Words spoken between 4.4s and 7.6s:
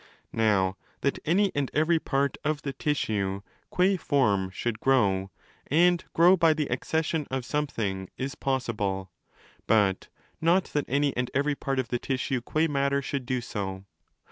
should grow—and grow by the accession of